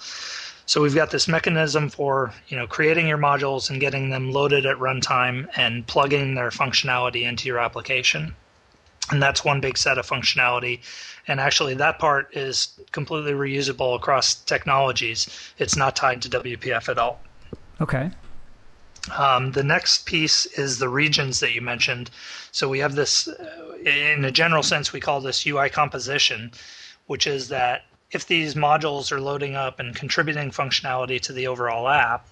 [0.66, 4.66] So we've got this mechanism for you know creating your modules and getting them loaded
[4.66, 8.36] at runtime and plugging their functionality into your application
[9.12, 10.80] and that's one big set of functionality.
[11.28, 15.28] And actually that part is completely reusable across technologies.
[15.58, 17.22] It's not tied to wpf at all.
[17.80, 18.12] Okay.
[19.17, 22.10] Um, the next piece is the regions that you mentioned.
[22.52, 26.52] So we have this uh, in a general sense we call this ui composition
[27.06, 31.88] which is that if these modules are loading up and contributing functionality to the overall
[31.88, 32.28] app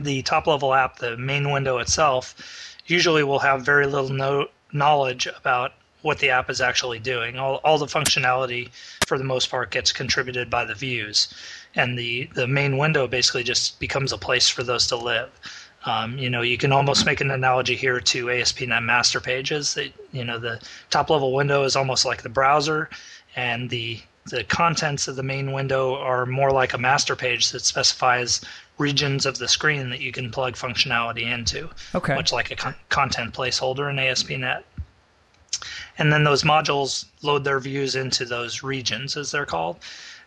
[0.00, 5.26] the top level app the main window itself usually will have very little no- knowledge
[5.26, 7.38] about what the app is actually doing.
[7.38, 8.70] All, all the functionality,
[9.06, 11.32] for the most part, gets contributed by the views,
[11.74, 15.30] and the the main window basically just becomes a place for those to live.
[15.86, 19.74] Um, you know, you can almost make an analogy here to ASP.NET master pages.
[19.74, 20.60] That you know, the
[20.90, 22.90] top level window is almost like the browser,
[23.36, 27.64] and the the contents of the main window are more like a master page that
[27.64, 28.40] specifies
[28.78, 31.68] regions of the screen that you can plug functionality into.
[31.94, 32.14] Okay.
[32.14, 34.64] Much like a con- content placeholder in ASP.NET
[35.98, 39.76] and then those modules load their views into those regions, as they're called.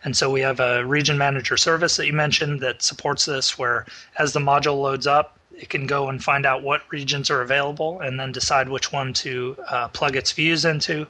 [0.04, 3.86] And so we have a region manager service that you mentioned that supports this, where
[4.18, 8.00] as the module loads up, it can go and find out what regions are available
[8.00, 11.06] and then decide which one to uh, plug its views into.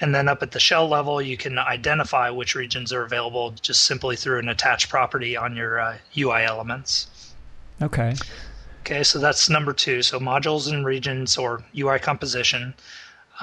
[0.00, 3.82] And then up at the shell level, you can identify which regions are available just
[3.82, 7.32] simply through an attached property on your uh, UI elements.
[7.80, 8.14] Okay.
[8.80, 10.02] Okay, so that's number two.
[10.02, 12.74] So modules and regions or UI composition.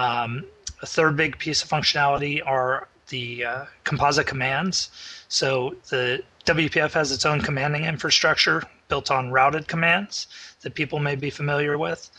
[0.02, 0.46] Um,
[0.82, 4.90] a third big piece of functionality are the uh, composite commands.
[5.28, 10.28] So the WPF has its own commanding infrastructure built on routed commands
[10.62, 12.10] that people may be familiar with.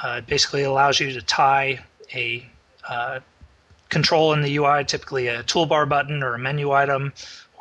[0.00, 2.46] Uh, it basically allows you to tie a
[2.88, 3.18] uh,
[3.88, 7.12] control in the UI, typically a toolbar button or a menu item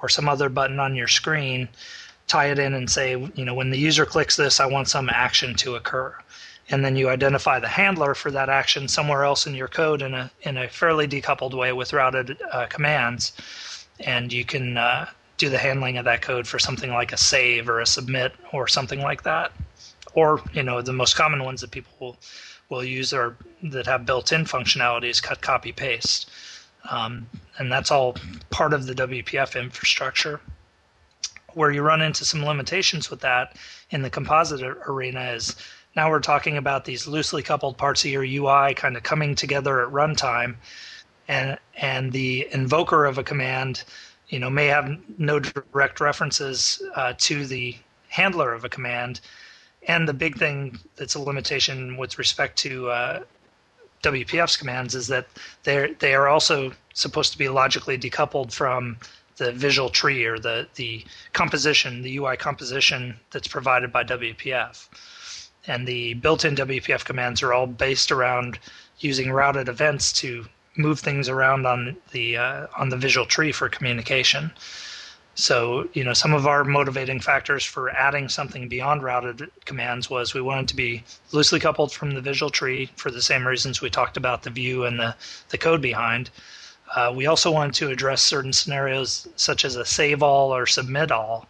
[0.02, 1.68] or some other button on your screen,
[2.28, 5.10] tie it in and say, you know, when the user clicks this, I want some
[5.10, 6.16] action to occur
[6.70, 10.14] and then you identify the handler for that action somewhere else in your code in
[10.14, 13.34] a in a fairly decoupled way with routed uh, commands,
[14.00, 17.68] and you can uh, do the handling of that code for something like a save
[17.70, 19.52] or a submit or something like that.
[20.16, 22.18] or you know the most common ones that people will,
[22.70, 26.30] will use are that have built-in functionalities cut copy paste.
[26.90, 28.16] Um, and that's all
[28.50, 30.42] part of the WPF infrastructure.
[31.54, 33.56] Where you run into some limitations with that
[33.92, 35.56] in the composite arena is
[35.96, 39.82] now we're talking about these loosely coupled parts of your UI kind of coming together
[39.82, 40.56] at runtime
[41.28, 43.84] and and the invoker of a command
[44.28, 47.76] you know may have no direct references uh, to the
[48.10, 49.22] handler of a command
[49.88, 53.20] and the big thing that's a limitation with respect to uh,
[54.04, 55.28] WPF's commands is that
[55.64, 58.98] they they are also supposed to be logically decoupled from
[59.38, 64.88] the visual tree or the the composition, the UI composition that's provided by WPF.
[65.66, 68.60] And the built-in WPF commands are all based around
[69.00, 70.46] using routed events to
[70.76, 74.52] move things around on the uh, on the visual tree for communication.
[75.36, 80.34] So, you know, some of our motivating factors for adding something beyond routed commands was
[80.34, 83.90] we wanted to be loosely coupled from the visual tree for the same reasons we
[83.90, 85.16] talked about the view and the,
[85.50, 86.30] the code behind.
[86.96, 91.12] Uh, we also wanted to address certain scenarios such as a save all or submit
[91.12, 91.48] all.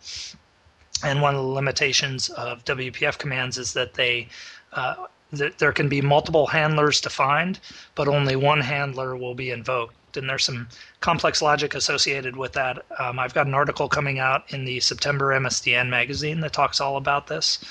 [1.03, 4.29] And one of the limitations of WPF commands is that they
[4.71, 7.59] uh, th- there can be multiple handlers defined,
[7.95, 10.67] but only one handler will be invoked and there's some
[10.99, 12.85] complex logic associated with that.
[12.99, 16.97] Um, I've got an article coming out in the September MSDN magazine that talks all
[16.97, 17.63] about this.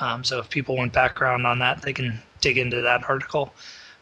[0.00, 3.52] Um, so if people want background on that, they can dig into that article.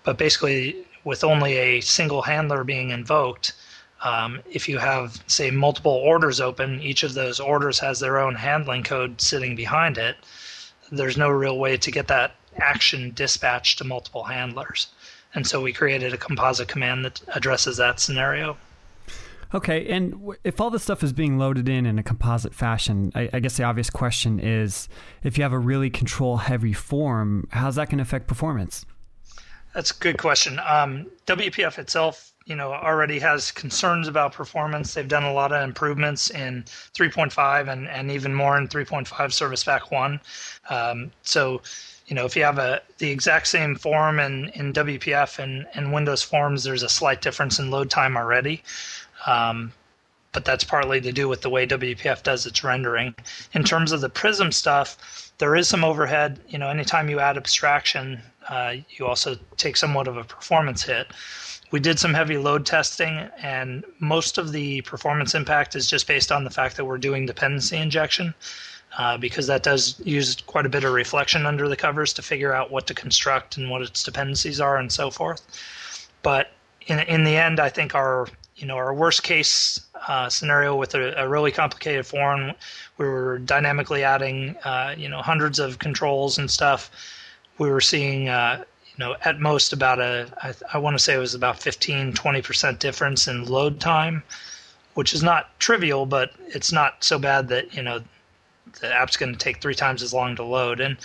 [0.04, 3.54] But basically, with only a single handler being invoked,
[4.02, 8.34] um, if you have, say, multiple orders open, each of those orders has their own
[8.34, 10.16] handling code sitting behind it.
[10.90, 14.88] There's no real way to get that action dispatched to multiple handlers.
[15.34, 18.56] And so we created a composite command that addresses that scenario.
[19.52, 23.28] Okay, and if all this stuff is being loaded in in a composite fashion, I,
[23.32, 24.88] I guess the obvious question is
[25.24, 28.86] if you have a really control heavy form, how's that going to affect performance?
[29.74, 30.60] That's a good question.
[30.66, 34.94] Um, WPF itself, you know, already has concerns about performance.
[34.94, 39.62] They've done a lot of improvements in 3.5 and, and even more in 3.5 Service
[39.62, 40.20] Pack 1.
[40.68, 41.62] Um, so
[42.10, 45.92] you know, if you have a the exact same form in, in WPF and, and
[45.92, 48.64] Windows Forms, there's a slight difference in load time already.
[49.26, 49.72] Um,
[50.32, 53.14] but that's partly to do with the way WPF does its rendering.
[53.52, 56.40] In terms of the Prism stuff, there is some overhead.
[56.48, 61.06] You know, anytime you add abstraction, uh, you also take somewhat of a performance hit.
[61.70, 66.32] We did some heavy load testing, and most of the performance impact is just based
[66.32, 68.34] on the fact that we're doing dependency injection
[68.98, 72.52] uh, because that does use quite a bit of reflection under the covers to figure
[72.52, 75.42] out what to construct and what its dependencies are and so forth.
[76.22, 76.50] But
[76.86, 80.94] in in the end, I think our you know our worst case uh, scenario with
[80.94, 82.52] a, a, really complicated form,
[82.98, 86.90] we were dynamically adding uh, you know hundreds of controls and stuff.
[87.58, 88.64] We were seeing uh,
[89.00, 92.42] know at most about a I, I want to say it was about 15 20
[92.42, 94.22] percent difference in load time,
[94.94, 98.00] which is not trivial, but it's not so bad that you know
[98.80, 100.96] the app's going to take three times as long to load, and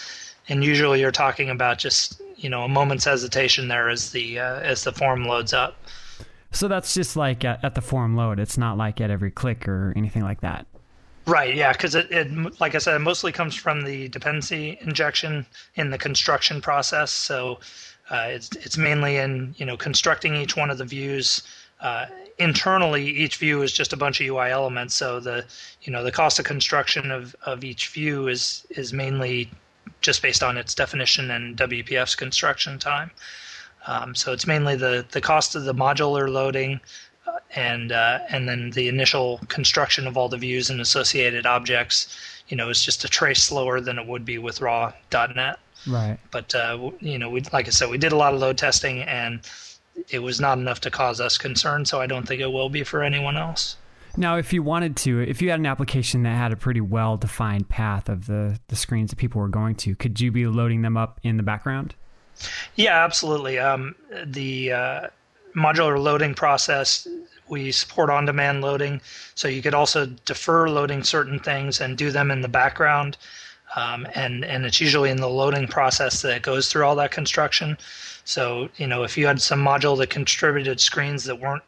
[0.47, 4.59] and usually you're talking about just you know a moment's hesitation there as the uh,
[4.59, 5.75] as the form loads up.
[6.51, 8.39] So that's just like at, at, the form load.
[8.39, 10.65] It's not like at every click or anything like that.
[11.27, 11.55] Right.
[11.55, 11.71] Yeah.
[11.71, 15.97] Because it, it, like I said, it mostly comes from the dependency injection in the
[15.97, 17.11] construction process.
[17.11, 17.59] So
[18.09, 21.41] uh, it's it's mainly in you know constructing each one of the views.
[21.81, 22.05] Uh,
[22.37, 24.95] internally each view is just a bunch of UI elements.
[24.95, 25.45] So the
[25.81, 29.49] you know the cost of construction of, of each view is is mainly
[30.01, 33.11] just based on its definition and WPF's construction time.
[33.87, 36.79] Um, so it's mainly the the cost of the modular loading
[37.55, 42.17] and uh, and then the initial construction of all the views and associated objects.
[42.47, 45.57] You know, is just a trace slower than it would be with raw.NET.
[45.87, 46.19] Right.
[46.29, 49.01] But uh, you know, we like I said, we did a lot of load testing
[49.01, 49.41] and
[50.09, 52.83] it was not enough to cause us concern, so I don't think it will be
[52.83, 53.77] for anyone else.
[54.17, 57.17] Now, if you wanted to, if you had an application that had a pretty well
[57.17, 60.81] defined path of the, the screens that people were going to, could you be loading
[60.81, 61.95] them up in the background?
[62.75, 63.59] Yeah, absolutely.
[63.59, 63.95] Um,
[64.25, 65.07] the uh,
[65.55, 67.07] modular loading process,
[67.47, 69.01] we support on demand loading,
[69.35, 73.17] so you could also defer loading certain things and do them in the background.
[73.75, 77.77] Um, and, and it's usually in the loading process that goes through all that construction.
[78.23, 81.63] So, you know, if you had some module that contributed screens that weren't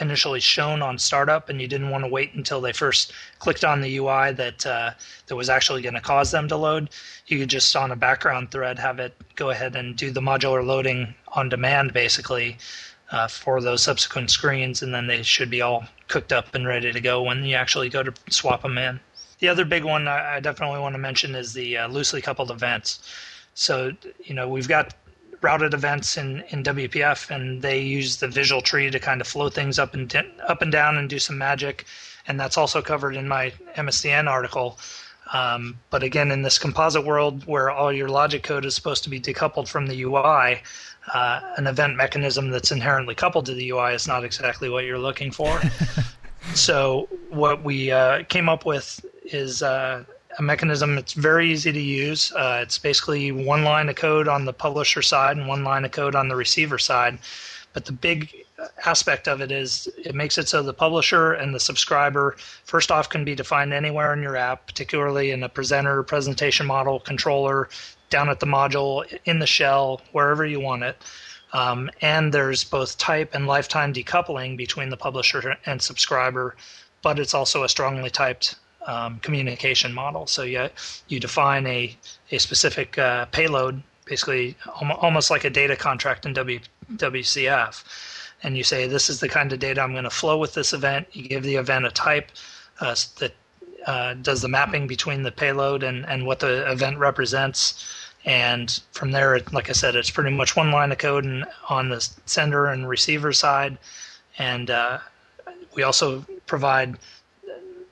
[0.00, 3.80] initially shown on startup and you didn't want to wait until they first clicked on
[3.80, 4.92] the UI that uh,
[5.26, 6.88] that was actually going to cause them to load,
[7.26, 10.64] you could just on a background thread have it go ahead and do the modular
[10.64, 12.56] loading on demand basically
[13.10, 16.92] uh, for those subsequent screens, and then they should be all cooked up and ready
[16.92, 19.00] to go when you actually go to swap them in.
[19.38, 23.00] the other big one I, definitely want to mention is the uh, loosely coupled events.
[23.54, 23.92] So
[24.24, 24.94] you know we've got
[25.42, 29.48] routed events in, in WPF, and they use the visual tree to kind of flow
[29.48, 30.14] things up and
[30.46, 31.86] up and down and do some magic,
[32.26, 34.78] and that's also covered in my MSDN article.
[35.32, 39.10] Um, but again, in this composite world where all your logic code is supposed to
[39.10, 40.60] be decoupled from the UI,
[41.14, 44.98] uh, an event mechanism that's inherently coupled to the UI is not exactly what you're
[44.98, 45.60] looking for.
[46.54, 50.04] so what we uh, came up with is uh,
[50.38, 52.32] a mechanism that's very easy to use.
[52.32, 55.90] Uh, it's basically one line of code on the publisher side and one line of
[55.90, 57.18] code on the receiver side.
[57.72, 58.34] But the big
[58.84, 63.08] aspect of it is it makes it so the publisher and the subscriber first off
[63.08, 67.68] can be defined anywhere in your app, particularly in a presenter, presentation model, controller,
[68.10, 70.96] down at the module, in the shell, wherever you want it.
[71.52, 76.56] Um, and there's both type and lifetime decoupling between the publisher and subscriber,
[77.02, 78.56] but it's also a strongly typed
[78.86, 80.26] um, communication model.
[80.26, 80.68] So you,
[81.08, 81.96] you define a,
[82.30, 86.60] a specific uh, payload, basically almost like a data contract in w,
[86.94, 87.84] WCF.
[88.42, 90.72] And you say, this is the kind of data I'm going to flow with this
[90.72, 91.08] event.
[91.12, 92.30] You give the event a type
[92.80, 93.34] uh, that
[93.86, 97.84] uh, does the mapping between the payload and, and what the event represents.
[98.24, 101.88] And from there, like I said, it's pretty much one line of code and on
[101.88, 103.78] the sender and receiver side.
[104.38, 104.98] And uh,
[105.74, 106.98] we also provide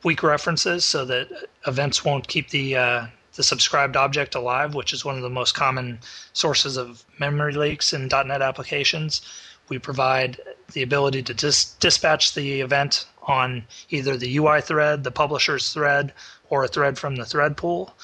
[0.04, 1.28] weak references so that
[1.66, 5.54] events won't keep the uh, the subscribed object alive, which is one of the most
[5.54, 6.00] common
[6.32, 9.22] sources of memory leaks in .NET applications.
[9.68, 10.40] We provide
[10.72, 16.12] the ability to dis- dispatch the event on either the UI thread, the publisher's thread,
[16.50, 17.94] or a thread from the thread pool.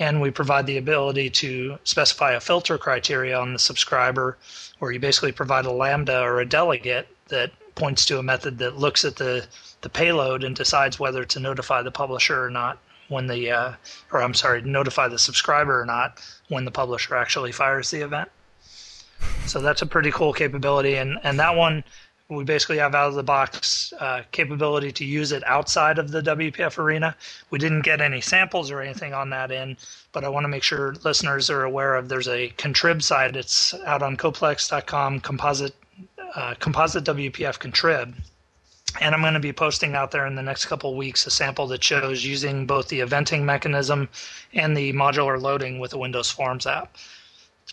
[0.00, 4.36] And we provide the ability to specify a filter criteria on the subscriber,
[4.80, 8.78] where you basically provide a lambda or a delegate that points to a method that
[8.78, 9.46] looks at the
[9.82, 12.78] the payload and decides whether to notify the publisher or not
[13.08, 13.72] when the uh,
[14.12, 18.30] or I'm sorry, notify the subscriber or not when the publisher actually fires the event.
[19.46, 21.84] So that's a pretty cool capability, and and that one
[22.30, 26.22] we basically have out of the box uh, capability to use it outside of the
[26.22, 27.16] WPF arena.
[27.50, 29.76] We didn't get any samples or anything on that end,
[30.12, 32.08] but I want to make sure listeners are aware of.
[32.08, 33.36] There's a contrib site.
[33.36, 35.20] It's out on codeplex.com.
[35.20, 35.74] Composite
[36.34, 38.14] uh, composite WPF contrib
[39.00, 41.66] and I'm going to be posting out there in the next couple weeks a sample
[41.68, 44.08] that shows using both the eventing mechanism
[44.52, 46.96] and the modular loading with the Windows Forms app.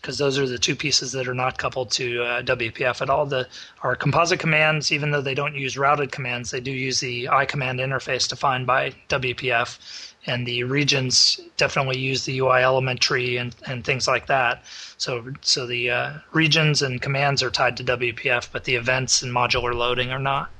[0.01, 3.25] Because those are the two pieces that are not coupled to uh, WPF at all.
[3.25, 3.47] The
[3.81, 7.79] our composite commands, even though they don't use routed commands, they do use the ICommand
[7.79, 13.83] interface defined by WPF, and the regions definitely use the UI element tree and, and
[13.83, 14.63] things like that.
[14.97, 19.33] So so the uh, regions and commands are tied to WPF, but the events and
[19.33, 20.51] modular loading are not.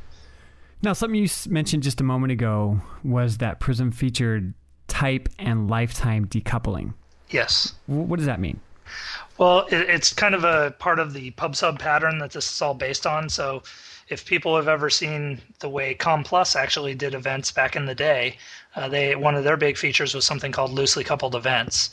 [0.81, 4.53] Now, something you mentioned just a moment ago was that Prism featured
[4.87, 6.93] type and lifetime decoupling.
[7.29, 7.73] Yes.
[7.87, 8.59] What does that mean?
[9.37, 13.05] Well, it's kind of a part of the PubSub pattern that this is all based
[13.05, 13.29] on.
[13.29, 13.63] So,
[14.09, 16.23] if people have ever seen the way COM+
[16.55, 18.37] actually did events back in the day,
[18.75, 21.89] uh, they one of their big features was something called loosely coupled events,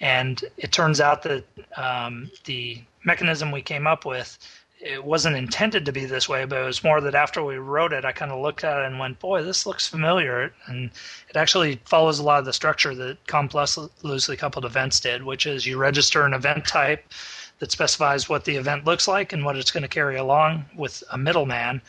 [0.00, 1.44] and it turns out that
[1.76, 4.38] um, the mechanism we came up with
[4.80, 7.92] it wasn't intended to be this way, but it was more that after we wrote
[7.92, 10.52] it, I kind of looked at it and went, boy, this looks familiar.
[10.66, 10.90] And
[11.28, 13.48] it actually follows a lot of the structure that COM+
[14.02, 17.04] loosely coupled events did, which is you register an event type
[17.58, 21.02] that specifies what the event looks like and what it's going to carry along with
[21.10, 21.82] a middleman.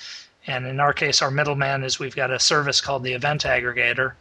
[0.47, 4.13] And in our case, our middleman is we've got a service called the event aggregator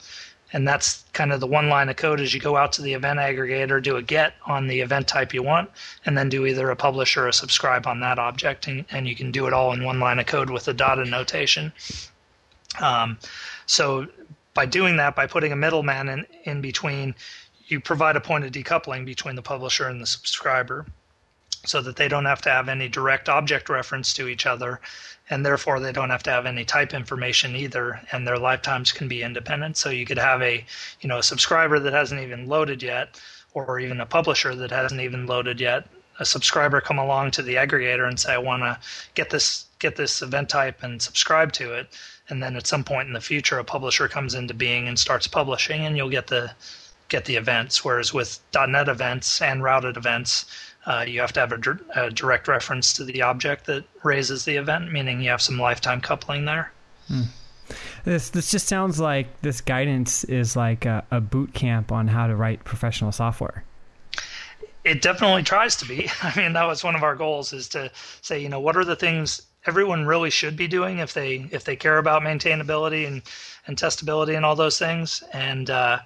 [0.53, 2.95] and that's kind of the one line of code is you go out to the
[2.95, 5.71] event aggregator do a get on the event type you want
[6.07, 9.15] and then do either a publish or a subscribe on that object and, and you
[9.15, 11.73] can do it all in one line of code with the dotted notation.
[12.81, 13.19] Um,
[13.67, 14.07] so
[14.55, 17.15] by doing that by putting a middleman in, in between
[17.67, 20.87] you provide a point of decoupling between the publisher and the subscriber
[21.67, 24.81] so that they don't have to have any direct object reference to each other
[25.31, 29.09] and therefore they don't have to have any type information either and their lifetimes can
[29.09, 29.77] be independent.
[29.77, 30.65] So you could have a
[31.01, 33.21] you know a subscriber that hasn't even loaded yet
[33.55, 35.87] or even a publisher that hasn't even loaded yet
[36.21, 38.77] a subscriber come along to the aggregator and say i want to
[39.15, 41.89] get this get this event type and subscribe to it.
[42.29, 45.27] And then at some point in the future a publisher comes into being and starts
[45.27, 46.53] publishing and you'll get the
[47.09, 47.85] get the events.
[47.85, 50.45] Whereas with .NET events and routed events
[50.89, 54.57] uh, you have to have a, a, direct reference to the object that raises the
[54.57, 56.73] event, meaning you have some lifetime coupling there.
[57.09, 57.25] Hmm.
[58.05, 62.27] This this just sounds like this guidance is like a, a boot camp on how
[62.27, 63.65] to write professional software.
[64.85, 66.09] It definitely tries to be.
[66.23, 67.91] I mean, that was one of our goals is to
[68.23, 71.65] say, you know, what are the things everyone really should be doing if they if
[71.65, 73.21] they care about maintainability and
[73.67, 75.23] and testability and all those things.
[75.35, 75.99] And uh,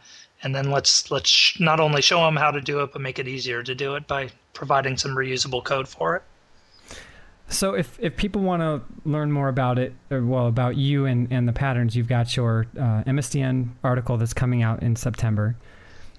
[0.42, 3.28] and then let's let's not only show them how to do it, but make it
[3.28, 6.22] easier to do it by providing some reusable code for it.
[7.48, 11.30] So if, if people want to learn more about it, or well, about you and,
[11.30, 15.56] and the patterns, you've got your uh, MSDN article that's coming out in September.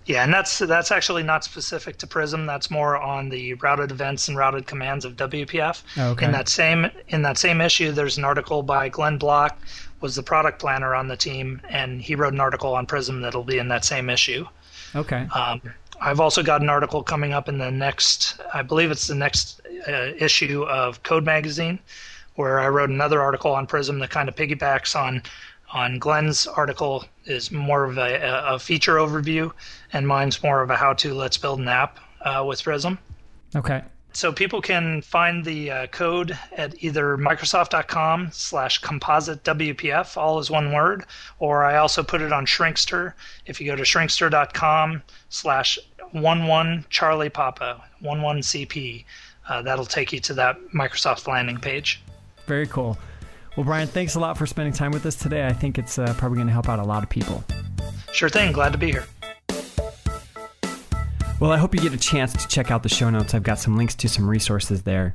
[0.05, 2.45] Yeah, and that's that's actually not specific to Prism.
[2.45, 5.81] That's more on the routed events and routed commands of WPF.
[5.97, 6.25] Okay.
[6.25, 9.57] In that same in that same issue, there's an article by Glenn Block,
[10.01, 13.45] was the product planner on the team, and he wrote an article on Prism that'll
[13.45, 14.45] be in that same issue.
[14.93, 15.25] Okay.
[15.34, 15.61] Um,
[16.02, 19.62] I've also got an article coming up in the next, I believe it's the next
[19.88, 21.80] uh, issue of Code Magazine,
[22.36, 25.22] where I wrote another article on Prism that kind of piggybacks on
[25.74, 29.52] on Glenn's article is more of a, a feature overview,
[29.91, 31.16] and mine's more of a how-to.
[31.16, 33.00] Let's build an app uh, with Prism.
[33.56, 33.82] Okay.
[34.14, 40.51] So people can find the uh, code at either Microsoft.com slash composite WPF, all is
[40.51, 41.05] one word,
[41.39, 43.14] or I also put it on Shrinkster.
[43.47, 45.80] If you go to shrinkster.com slash
[46.14, 49.03] 11 Charlie Papa, 11 CP,
[49.49, 52.01] uh, that'll take you to that Microsoft landing page.
[52.45, 52.97] Very cool.
[53.57, 55.45] Well, Brian, thanks a lot for spending time with us today.
[55.47, 57.43] I think it's uh, probably going to help out a lot of people.
[58.11, 58.51] Sure thing.
[58.51, 59.05] Glad to be here.
[61.44, 63.34] Well, I hope you get a chance to check out the show notes.
[63.34, 65.14] I've got some links to some resources there.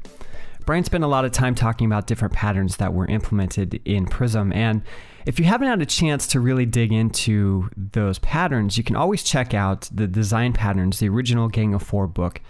[0.67, 4.53] Brian spent a lot of time talking about different patterns that were implemented in Prism.
[4.53, 4.83] And
[5.25, 9.23] if you haven't had a chance to really dig into those patterns, you can always
[9.23, 12.43] check out the design patterns, the original Gang of Four book.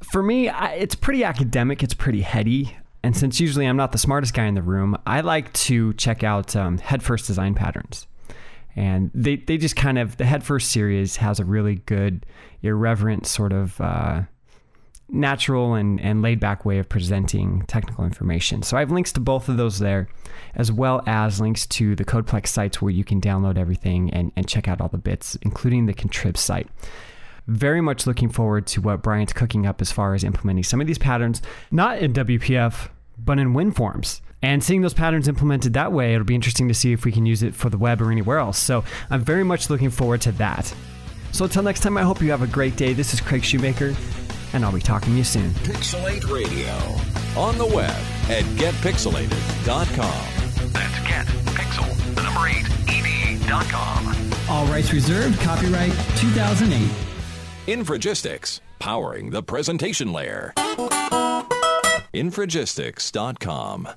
[0.00, 2.76] For me, I, it's pretty academic, it's pretty heady.
[3.02, 6.22] And since usually I'm not the smartest guy in the room, I like to check
[6.22, 8.06] out um, Head First design patterns.
[8.76, 12.24] And they, they just kind of, the Head First series has a really good,
[12.62, 14.22] irreverent sort of uh,
[15.12, 18.62] natural and, and laid back way of presenting technical information.
[18.62, 20.08] So I have links to both of those there,
[20.54, 24.48] as well as links to the Codeplex sites where you can download everything and, and
[24.48, 26.68] check out all the bits, including the Contrib site.
[27.46, 30.86] Very much looking forward to what Brian's cooking up as far as implementing some of
[30.86, 34.20] these patterns, not in WPF, but in WinForms.
[34.42, 37.26] And seeing those patterns implemented that way, it'll be interesting to see if we can
[37.26, 38.58] use it for the web or anywhere else.
[38.58, 40.74] So I'm very much looking forward to that.
[41.32, 42.92] So until next time, I hope you have a great day.
[42.92, 43.94] This is Craig Shoemaker,
[44.52, 45.50] and I'll be talking to you soon.
[45.50, 46.72] Pixel8 Radio.
[47.40, 47.90] On the web
[48.28, 50.72] at getpixel8ed.com.
[50.72, 52.56] That's getpixel, the number 8,
[52.88, 54.14] ed.com.
[54.48, 55.38] All rights reserved.
[55.40, 56.90] Copyright 2008.
[57.68, 60.52] Infragistics, powering the presentation layer.
[62.12, 63.88] Infragistics.com.